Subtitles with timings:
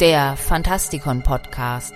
[0.00, 1.94] der Fantastikon Podcast.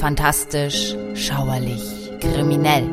[0.00, 2.88] Fantastisch, schauerlich, kriminell.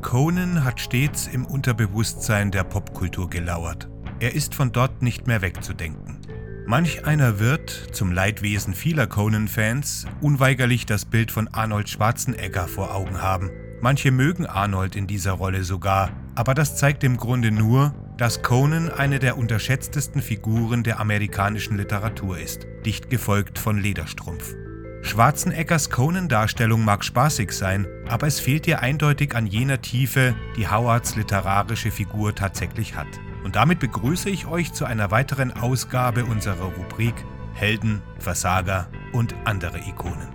[0.00, 3.88] Conan hat stets im Unterbewusstsein der Popkultur gelauert.
[4.20, 6.05] Er ist von dort nicht mehr wegzudenken.
[6.68, 13.22] Manch einer wird, zum Leidwesen vieler Conan-Fans, unweigerlich das Bild von Arnold Schwarzenegger vor Augen
[13.22, 13.52] haben.
[13.80, 18.90] Manche mögen Arnold in dieser Rolle sogar, aber das zeigt im Grunde nur, dass Conan
[18.90, 24.52] eine der unterschätztesten Figuren der amerikanischen Literatur ist, dicht gefolgt von Lederstrumpf.
[25.02, 31.14] Schwarzeneggers Conan-Darstellung mag spaßig sein, aber es fehlt ihr eindeutig an jener Tiefe, die Howards
[31.14, 33.06] literarische Figur tatsächlich hat.
[33.46, 37.14] Und damit begrüße ich euch zu einer weiteren Ausgabe unserer Rubrik
[37.54, 40.26] Helden, Versager und andere Ikonen.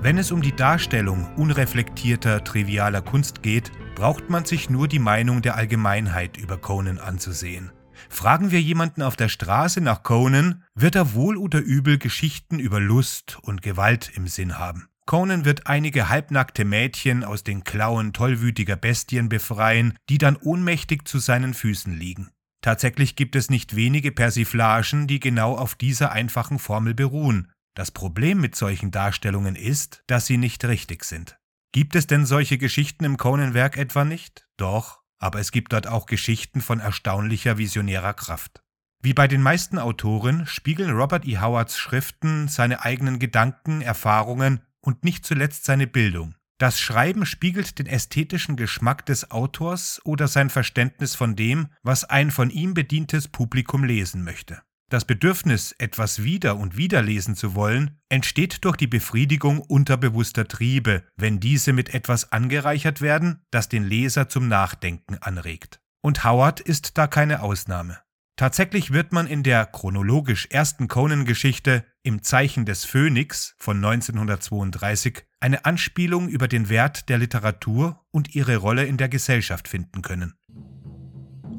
[0.00, 5.42] Wenn es um die Darstellung unreflektierter, trivialer Kunst geht, braucht man sich nur die Meinung
[5.42, 7.72] der Allgemeinheit über Conan anzusehen.
[8.08, 12.80] Fragen wir jemanden auf der Straße nach Conan, wird er wohl oder übel Geschichten über
[12.80, 14.88] Lust und Gewalt im Sinn haben.
[15.06, 21.20] Conan wird einige halbnackte Mädchen aus den Klauen tollwütiger Bestien befreien, die dann ohnmächtig zu
[21.20, 22.30] seinen Füßen liegen.
[22.60, 27.52] Tatsächlich gibt es nicht wenige Persiflagen, die genau auf dieser einfachen Formel beruhen.
[27.76, 31.38] Das Problem mit solchen Darstellungen ist, dass sie nicht richtig sind.
[31.72, 34.48] Gibt es denn solche Geschichten im Conan-Werk etwa nicht?
[34.56, 38.62] Doch, aber es gibt dort auch Geschichten von erstaunlicher visionärer Kraft.
[39.02, 41.38] Wie bei den meisten Autoren spiegeln Robert E.
[41.38, 46.34] Howards Schriften seine eigenen Gedanken, Erfahrungen und nicht zuletzt seine Bildung.
[46.58, 52.30] Das Schreiben spiegelt den ästhetischen Geschmack des Autors oder sein Verständnis von dem, was ein
[52.30, 54.62] von ihm bedientes Publikum lesen möchte.
[54.88, 61.02] Das Bedürfnis, etwas wieder und wieder lesen zu wollen, entsteht durch die Befriedigung unterbewusster Triebe,
[61.16, 65.80] wenn diese mit etwas angereichert werden, das den Leser zum Nachdenken anregt.
[66.02, 67.98] Und Howard ist da keine Ausnahme.
[68.36, 75.64] Tatsächlich wird man in der chronologisch ersten Conan-Geschichte Im Zeichen des Phönix von 1932 eine
[75.64, 80.34] Anspielung über den Wert der Literatur und ihre Rolle in der Gesellschaft finden können.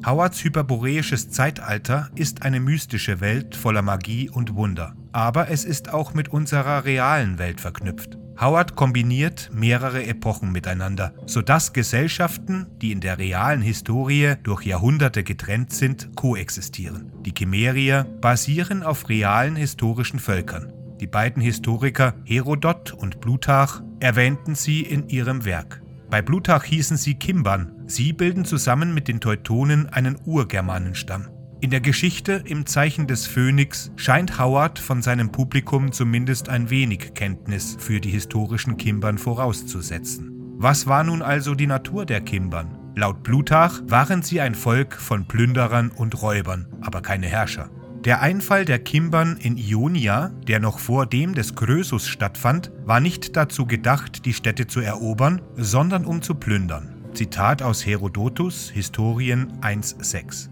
[0.06, 6.14] Howards hyperboreisches Zeitalter ist eine mystische Welt voller Magie und Wunder, aber es ist auch
[6.14, 8.16] mit unserer realen Welt verknüpft.
[8.40, 15.72] Howard kombiniert mehrere Epochen miteinander, sodass Gesellschaften, die in der realen Historie durch Jahrhunderte getrennt
[15.72, 17.10] sind, koexistieren.
[17.26, 20.72] Die Chimerier basieren auf realen historischen Völkern.
[21.00, 25.82] Die beiden Historiker Herodot und Plutarch erwähnten sie in ihrem Werk.
[26.08, 27.72] Bei Plutarch hießen sie Kimbern.
[27.90, 31.28] Sie bilden zusammen mit den Teutonen einen Urgermanenstamm.
[31.62, 37.14] In der Geschichte im Zeichen des Phönix scheint Howard von seinem Publikum zumindest ein wenig
[37.14, 40.30] Kenntnis für die historischen Kimbern vorauszusetzen.
[40.58, 42.76] Was war nun also die Natur der Kimbern?
[42.94, 47.70] Laut Plutarch waren sie ein Volk von Plünderern und Räubern, aber keine Herrscher.
[48.04, 53.34] Der Einfall der Kimbern in Ionia, der noch vor dem des Krösus stattfand, war nicht
[53.34, 56.97] dazu gedacht, die Städte zu erobern, sondern um zu plündern.
[57.18, 60.50] Zitat aus Herodotus, Historien 1.6.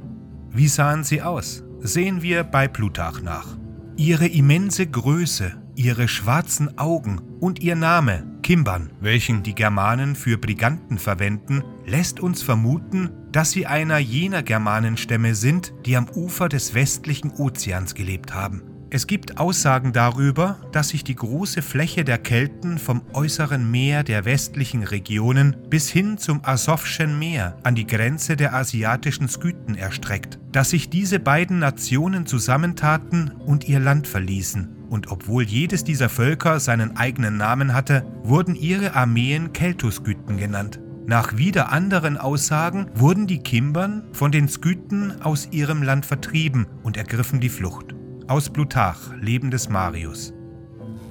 [0.50, 1.62] Wie sahen sie aus?
[1.78, 3.56] Sehen wir bei Plutarch nach.
[3.96, 10.98] Ihre immense Größe, ihre schwarzen Augen und ihr Name, Kimbern, welchen die Germanen für Briganten
[10.98, 17.30] verwenden, lässt uns vermuten, dass sie einer jener Germanenstämme sind, die am Ufer des westlichen
[17.30, 18.75] Ozeans gelebt haben.
[18.96, 24.24] Es gibt Aussagen darüber, dass sich die große Fläche der Kelten vom äußeren Meer der
[24.24, 30.70] westlichen Regionen bis hin zum Asowschen Meer an die Grenze der asiatischen Skythen erstreckt, dass
[30.70, 34.74] sich diese beiden Nationen zusammentaten und ihr Land verließen.
[34.88, 40.80] Und obwohl jedes dieser Völker seinen eigenen Namen hatte, wurden ihre Armeen Keltoskythen genannt.
[41.06, 46.96] Nach wieder anderen Aussagen wurden die Kimbern von den Skythen aus ihrem Land vertrieben und
[46.96, 47.95] ergriffen die Flucht.
[48.28, 50.34] Aus Plutarch, Leben des Marius.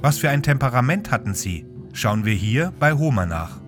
[0.01, 1.65] Was für ein Temperament hatten sie?
[1.93, 3.61] Schauen wir hier bei Homer nach.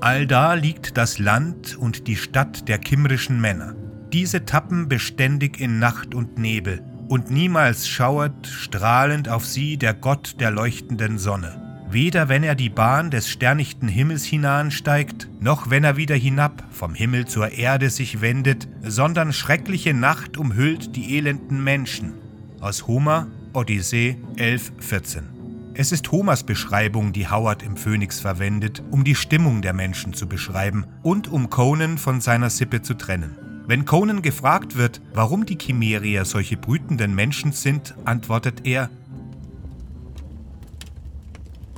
[0.00, 3.74] Allda liegt das Land und die Stadt der kimrischen Männer.
[4.10, 10.36] Diese tappen beständig in Nacht und Nebel, und niemals schauert strahlend auf sie der Gott
[10.40, 11.82] der leuchtenden Sonne.
[11.90, 16.94] Weder wenn er die Bahn des sternichten Himmels hinansteigt, noch wenn er wieder hinab vom
[16.94, 22.14] Himmel zur Erde sich wendet, sondern schreckliche Nacht umhüllt die elenden Menschen,
[22.60, 25.22] aus Homer, Odyssee 11,14.
[25.74, 30.26] Es ist Homers Beschreibung, die Howard im Phönix verwendet, um die Stimmung der Menschen zu
[30.26, 33.36] beschreiben und um Conan von seiner Sippe zu trennen.
[33.66, 38.90] Wenn Conan gefragt wird, warum die Chimärier solche brütenden Menschen sind, antwortet er,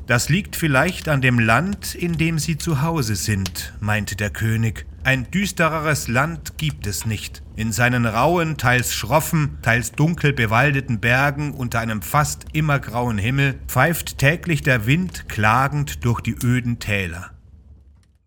[0.07, 4.87] das liegt vielleicht an dem Land, in dem sie zu Hause sind, meinte der König.
[5.03, 7.43] Ein düstereres Land gibt es nicht.
[7.57, 13.59] In seinen rauen, teils schroffen, teils dunkel bewaldeten Bergen unter einem fast immer grauen Himmel
[13.67, 17.31] pfeift täglich der Wind klagend durch die öden Täler.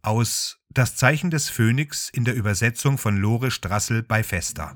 [0.01, 4.75] Aus Das Zeichen des Phönix in der Übersetzung von Lore Strassel bei Festa.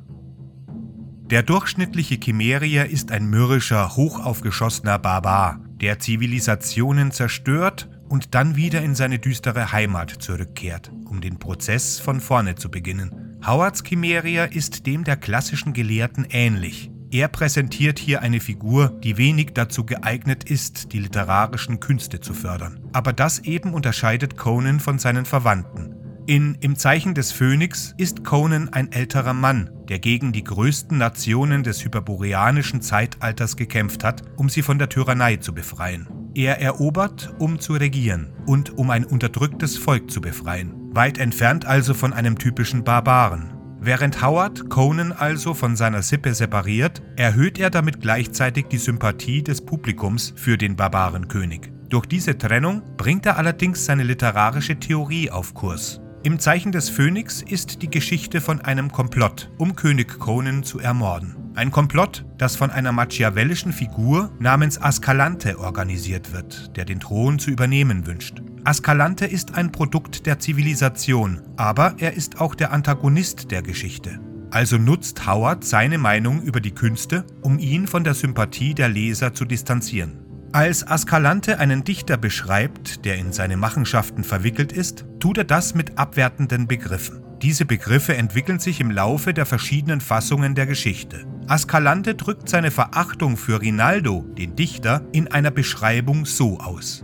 [1.32, 8.96] Der durchschnittliche Chimärier ist ein mürrischer, hochaufgeschossener Barbar, der Zivilisationen zerstört und dann wieder in
[8.96, 13.40] seine düstere Heimat zurückkehrt, um den Prozess von vorne zu beginnen.
[13.46, 16.92] Howards Chimärier ist dem der klassischen Gelehrten ähnlich.
[17.10, 22.82] Er präsentiert hier eine Figur, die wenig dazu geeignet ist, die literarischen Künste zu fördern.
[22.92, 25.96] Aber das eben unterscheidet Conan von seinen Verwandten.
[26.26, 31.64] In Im Zeichen des Phönix ist Conan ein älterer Mann, der gegen die größten Nationen
[31.64, 36.10] des hyperboreanischen Zeitalters gekämpft hat, um sie von der Tyrannei zu befreien.
[36.38, 41.96] Er erobert, um zu regieren und um ein unterdrücktes Volk zu befreien, weit entfernt also
[41.96, 43.54] von einem typischen Barbaren.
[43.80, 49.66] Während Howard Conan also von seiner Sippe separiert, erhöht er damit gleichzeitig die Sympathie des
[49.66, 51.72] Publikums für den Barbarenkönig.
[51.90, 56.02] Durch diese Trennung bringt er allerdings seine literarische Theorie auf Kurs.
[56.22, 61.37] Im Zeichen des Phönix ist die Geschichte von einem Komplott, um König Conan zu ermorden.
[61.58, 67.50] Ein Komplott, das von einer machiavellischen Figur namens Ascalante organisiert wird, der den Thron zu
[67.50, 68.44] übernehmen wünscht.
[68.64, 74.20] Ascalante ist ein Produkt der Zivilisation, aber er ist auch der Antagonist der Geschichte.
[74.52, 79.34] Also nutzt Howard seine Meinung über die Künste, um ihn von der Sympathie der Leser
[79.34, 80.20] zu distanzieren.
[80.52, 85.98] Als Ascalante einen Dichter beschreibt, der in seine Machenschaften verwickelt ist, tut er das mit
[85.98, 87.24] abwertenden Begriffen.
[87.42, 91.26] Diese Begriffe entwickeln sich im Laufe der verschiedenen Fassungen der Geschichte.
[91.48, 97.04] Ascalante drückt seine Verachtung für Rinaldo, den Dichter, in einer Beschreibung so aus.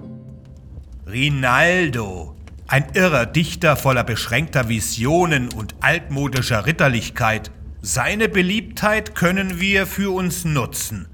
[1.07, 2.35] Rinaldo,
[2.67, 7.51] ein irrer Dichter voller beschränkter Visionen und altmodischer Ritterlichkeit.
[7.81, 11.07] Seine Beliebtheit können wir für uns nutzen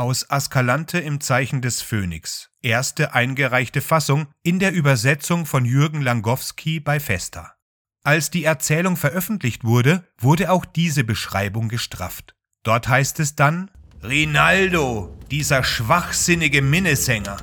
[0.00, 6.80] aus Ascalante im Zeichen des Phönix, erste eingereichte Fassung in der Übersetzung von Jürgen Langowski
[6.80, 7.54] bei Festa.
[8.02, 12.34] Als die Erzählung veröffentlicht wurde, wurde auch diese Beschreibung gestrafft.
[12.62, 13.70] Dort heißt es dann
[14.02, 17.38] Rinaldo, dieser schwachsinnige Minnesänger.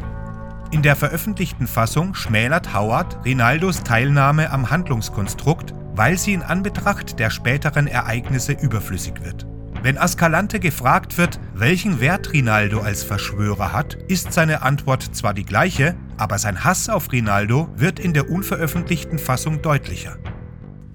[0.69, 7.31] In der veröffentlichten Fassung schmälert Howard Rinaldos Teilnahme am Handlungskonstrukt, weil sie in Anbetracht der
[7.31, 9.47] späteren Ereignisse überflüssig wird.
[9.81, 15.45] Wenn Ascalante gefragt wird, welchen Wert Rinaldo als Verschwörer hat, ist seine Antwort zwar die
[15.45, 20.17] gleiche, aber sein Hass auf Rinaldo wird in der unveröffentlichten Fassung deutlicher.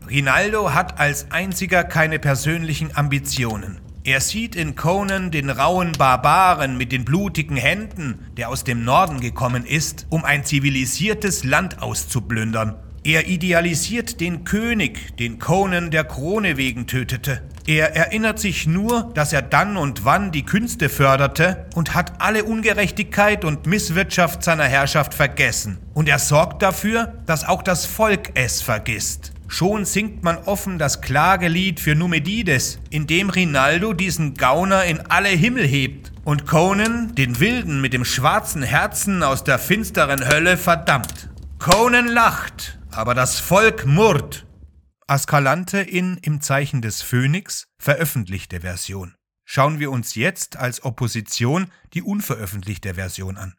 [0.09, 3.82] Rinaldo hat als einziger keine persönlichen Ambitionen.
[4.05, 9.21] Er sieht in Conan den rauen Barbaren mit den blutigen Händen, der aus dem Norden
[9.21, 12.75] gekommen ist, um ein zivilisiertes Land auszuplündern.
[13.05, 17.43] Er idealisiert den König, den Conan der Krone wegen tötete.
[17.65, 22.43] Er erinnert sich nur, dass er dann und wann die Künste förderte und hat alle
[22.43, 25.79] Ungerechtigkeit und Misswirtschaft seiner Herrschaft vergessen.
[25.95, 29.32] Und er sorgt dafür, dass auch das Volk es vergisst.
[29.53, 35.29] Schon singt man offen das Klagelied für Numedides, in dem Rinaldo diesen Gauner in alle
[35.29, 41.29] Himmel hebt und Conan den Wilden mit dem schwarzen Herzen aus der finsteren Hölle verdammt.
[41.59, 44.47] Conan lacht aber das Volk murrt.
[45.07, 49.17] Ascalante in Im Zeichen des Phönix veröffentlichte Version.
[49.45, 53.55] Schauen wir uns jetzt als Opposition die unveröffentlichte Version an.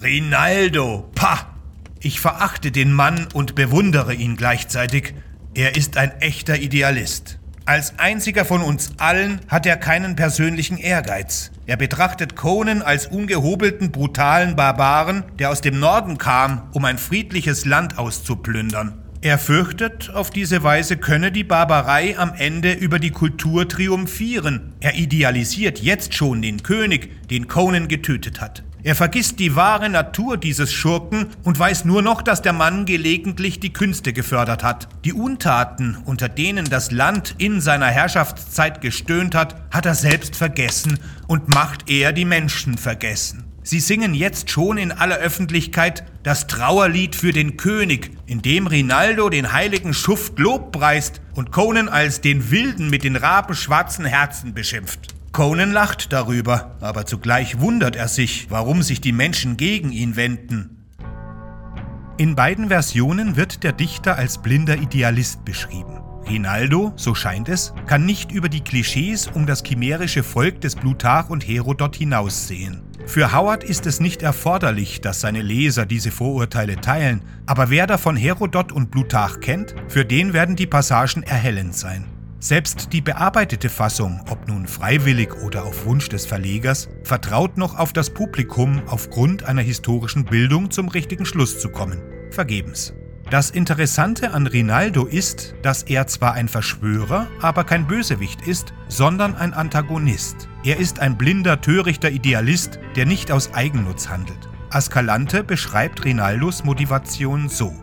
[0.00, 1.58] Rinaldo, pah!
[2.00, 5.14] Ich verachte den Mann und bewundere ihn gleichzeitig.
[5.54, 7.38] Er ist ein echter Idealist.
[7.64, 11.50] Als einziger von uns allen hat er keinen persönlichen Ehrgeiz.
[11.66, 17.64] Er betrachtet Conan als ungehobelten, brutalen Barbaren, der aus dem Norden kam, um ein friedliches
[17.64, 19.02] Land auszuplündern.
[19.20, 24.74] Er fürchtet, auf diese Weise könne die Barbarei am Ende über die Kultur triumphieren.
[24.80, 28.62] Er idealisiert jetzt schon den König, den Conan getötet hat.
[28.84, 33.58] Er vergisst die wahre Natur dieses Schurken und weiß nur noch, dass der Mann gelegentlich
[33.58, 34.88] die Künste gefördert hat.
[35.04, 41.00] Die Untaten, unter denen das Land in seiner Herrschaftszeit gestöhnt hat, hat er selbst vergessen
[41.26, 43.44] und macht er die Menschen vergessen.
[43.64, 49.28] Sie singen jetzt schon in aller Öffentlichkeit das Trauerlied für den König, in dem Rinaldo
[49.28, 55.17] den heiligen Schuft lobpreist und Conan als den Wilden mit den rabenschwarzen Herzen beschimpft.
[55.32, 60.78] Conan lacht darüber, aber zugleich wundert er sich, warum sich die Menschen gegen ihn wenden.
[62.16, 66.00] In beiden Versionen wird der Dichter als blinder Idealist beschrieben.
[66.28, 71.30] Rinaldo, so scheint es, kann nicht über die Klischees um das chimärische Volk des Plutarch
[71.30, 72.82] und Herodot hinaussehen.
[73.06, 78.16] Für Howard ist es nicht erforderlich, dass seine Leser diese Vorurteile teilen, aber wer davon
[78.16, 82.04] Herodot und Plutarch kennt, für den werden die Passagen erhellend sein.
[82.40, 87.92] Selbst die bearbeitete Fassung, ob nun freiwillig oder auf Wunsch des Verlegers, vertraut noch auf
[87.92, 92.00] das Publikum aufgrund einer historischen Bildung zum richtigen Schluss zu kommen.
[92.30, 92.94] Vergebens.
[93.28, 99.34] Das Interessante an Rinaldo ist, dass er zwar ein Verschwörer, aber kein Bösewicht ist, sondern
[99.34, 100.48] ein Antagonist.
[100.64, 104.48] Er ist ein blinder, törichter Idealist, der nicht aus Eigennutz handelt.
[104.70, 107.74] Ascalante beschreibt Rinaldos Motivation so.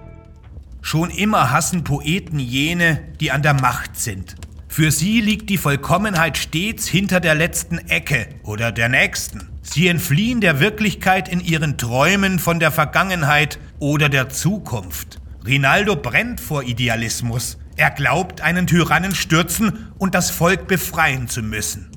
[0.86, 4.36] Schon immer hassen Poeten jene, die an der Macht sind.
[4.68, 9.50] Für sie liegt die Vollkommenheit stets hinter der letzten Ecke oder der nächsten.
[9.64, 15.20] Sie entfliehen der Wirklichkeit in ihren Träumen von der Vergangenheit oder der Zukunft.
[15.44, 17.58] Rinaldo brennt vor Idealismus.
[17.78, 21.90] Er glaubt, einen Tyrannen stürzen und das Volk befreien zu müssen.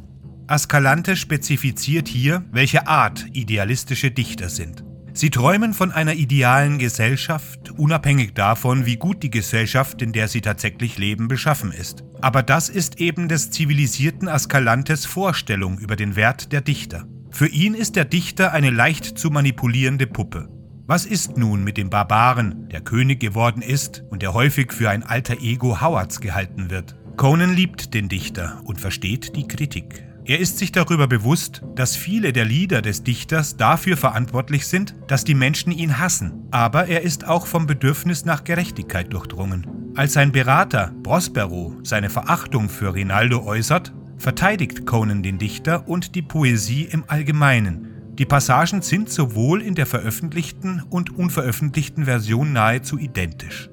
[0.46, 4.82] Ascalante spezifiziert hier, welche Art idealistische Dichter sind.
[5.18, 10.42] Sie träumen von einer idealen Gesellschaft, unabhängig davon, wie gut die Gesellschaft, in der sie
[10.42, 12.04] tatsächlich leben, beschaffen ist.
[12.20, 17.04] Aber das ist eben des zivilisierten Ascalantes Vorstellung über den Wert der Dichter.
[17.32, 20.48] Für ihn ist der Dichter eine leicht zu manipulierende Puppe.
[20.86, 25.02] Was ist nun mit dem Barbaren, der König geworden ist und der häufig für ein
[25.02, 26.94] alter Ego Howards gehalten wird?
[27.16, 30.07] Conan liebt den Dichter und versteht die Kritik.
[30.28, 35.24] Er ist sich darüber bewusst, dass viele der Lieder des Dichters dafür verantwortlich sind, dass
[35.24, 39.66] die Menschen ihn hassen, aber er ist auch vom Bedürfnis nach Gerechtigkeit durchdrungen.
[39.94, 46.20] Als sein Berater Prospero seine Verachtung für Rinaldo äußert, verteidigt Conan den Dichter und die
[46.20, 53.70] Poesie im Allgemeinen, die Passagen sind sowohl in der veröffentlichten und unveröffentlichten Version nahezu identisch.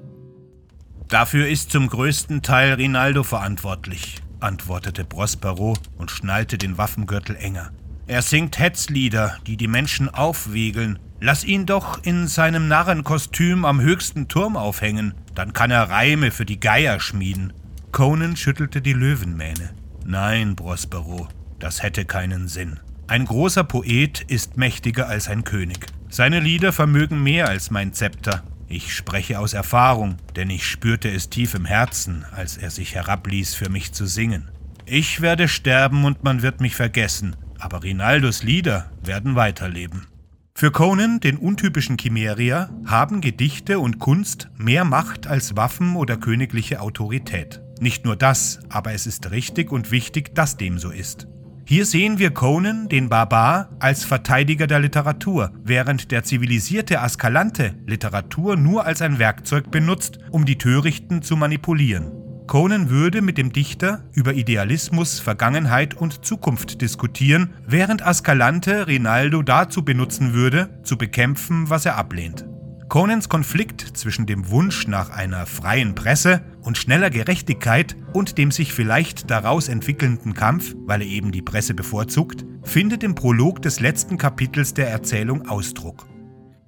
[1.08, 7.70] Dafür ist zum größten Teil Rinaldo verantwortlich, antwortete Prospero und schnallte den Waffengürtel enger.
[8.06, 10.98] Er singt Hetzlieder, die die Menschen aufwiegeln.
[11.20, 16.44] Lass ihn doch in seinem Narrenkostüm am höchsten Turm aufhängen, dann kann er Reime für
[16.44, 17.52] die Geier schmieden.
[17.90, 19.70] Conan schüttelte die Löwenmähne.
[20.04, 21.28] Nein, Prospero,
[21.58, 22.78] das hätte keinen Sinn.
[23.08, 25.86] Ein großer Poet ist mächtiger als ein König.
[26.08, 28.42] Seine Lieder vermögen mehr als mein Zepter.
[28.68, 33.54] Ich spreche aus Erfahrung, denn ich spürte es tief im Herzen, als er sich herabließ,
[33.54, 34.50] für mich zu singen.
[34.84, 40.06] Ich werde sterben und man wird mich vergessen, aber Rinaldos Lieder werden weiterleben.
[40.54, 46.80] Für Conan, den untypischen Chimeria, haben Gedichte und Kunst mehr Macht als Waffen oder königliche
[46.80, 47.60] Autorität.
[47.78, 51.26] Nicht nur das, aber es ist richtig und wichtig, dass dem so ist.
[51.68, 58.54] Hier sehen wir Conan, den Barbar, als Verteidiger der Literatur, während der zivilisierte Askalante Literatur
[58.54, 62.12] nur als ein Werkzeug benutzt, um die Törichten zu manipulieren.
[62.46, 69.84] Conan würde mit dem Dichter über Idealismus, Vergangenheit und Zukunft diskutieren, während Ascalante Rinaldo dazu
[69.84, 72.46] benutzen würde, zu bekämpfen, was er ablehnt.
[72.88, 78.72] Conans Konflikt zwischen dem Wunsch nach einer freien Presse und schneller Gerechtigkeit und dem sich
[78.72, 84.18] vielleicht daraus entwickelnden Kampf, weil er eben die Presse bevorzugt, findet im Prolog des letzten
[84.18, 86.06] Kapitels der Erzählung Ausdruck.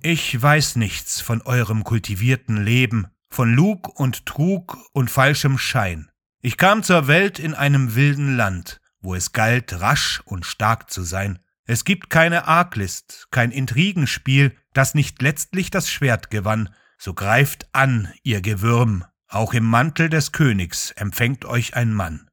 [0.01, 6.09] Ich weiß nichts von eurem kultivierten Leben, von Lug und Trug und falschem Schein.
[6.41, 11.03] Ich kam zur Welt in einem wilden Land, wo es galt, rasch und stark zu
[11.03, 11.41] sein,
[11.71, 16.71] es gibt keine Arglist, kein Intrigenspiel, das nicht letztlich das Schwert gewann.
[16.97, 22.29] So greift an, ihr Gewürm, auch im Mantel des Königs empfängt euch ein Mann.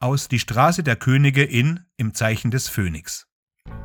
[0.00, 3.26] Aus Die Straße der Könige in Im Zeichen des Phönix.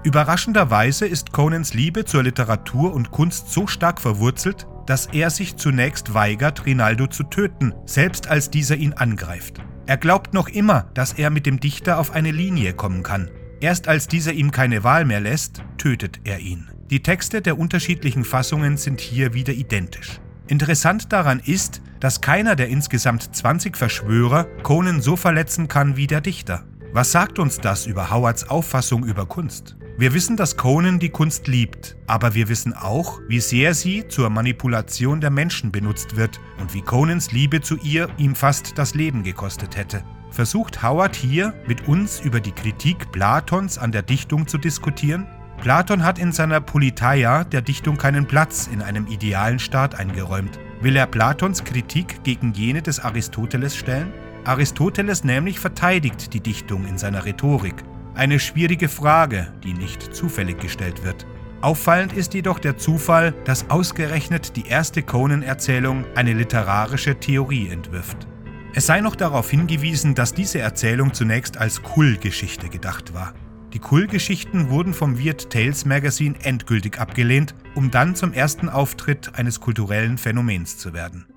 [0.03, 6.13] Überraschenderweise ist Conans Liebe zur Literatur und Kunst so stark verwurzelt, dass er sich zunächst
[6.13, 9.61] weigert, Rinaldo zu töten, selbst als dieser ihn angreift.
[9.85, 13.29] Er glaubt noch immer, dass er mit dem Dichter auf eine Linie kommen kann.
[13.59, 16.69] Erst als dieser ihm keine Wahl mehr lässt, tötet er ihn.
[16.89, 20.21] Die Texte der unterschiedlichen Fassungen sind hier wieder identisch.
[20.47, 26.21] Interessant daran ist, dass keiner der insgesamt 20 Verschwörer Conan so verletzen kann wie der
[26.21, 26.63] Dichter.
[26.93, 29.75] Was sagt uns das über Howards Auffassung über Kunst?
[29.97, 34.29] Wir wissen, dass Conan die Kunst liebt, aber wir wissen auch, wie sehr sie zur
[34.29, 39.23] Manipulation der Menschen benutzt wird und wie Conans Liebe zu ihr ihm fast das Leben
[39.23, 40.03] gekostet hätte
[40.37, 45.25] versucht Howard hier mit uns über die Kritik Platons an der Dichtung zu diskutieren?
[45.61, 50.59] Platon hat in seiner Politeia der Dichtung keinen Platz in einem idealen Staat eingeräumt.
[50.81, 54.13] Will er Platons Kritik gegen jene des Aristoteles stellen?
[54.45, 57.75] Aristoteles nämlich verteidigt die Dichtung in seiner Rhetorik.
[58.13, 61.25] Eine schwierige Frage, die nicht zufällig gestellt wird.
[61.61, 68.27] Auffallend ist jedoch der Zufall, dass ausgerechnet die erste Conan-Erzählung eine literarische Theorie entwirft.
[68.73, 73.33] Es sei noch darauf hingewiesen, dass diese Erzählung zunächst als Kull-Geschichte gedacht war.
[73.77, 79.59] Die Kull-Geschichten wurden vom Weird Tales Magazine endgültig abgelehnt, um dann zum ersten Auftritt eines
[79.59, 81.27] kulturellen Phänomens zu werden.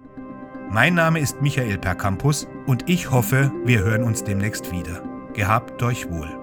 [0.70, 5.02] Mein Name ist Michael Percampus und ich hoffe, wir hören uns demnächst wieder.
[5.34, 6.39] Gehabt euch wohl.